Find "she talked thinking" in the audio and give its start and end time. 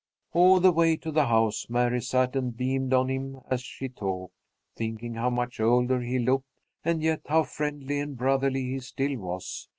3.61-5.13